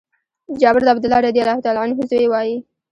[0.61, 2.57] جابر د عبدالله رضي الله عنه زوی وايي: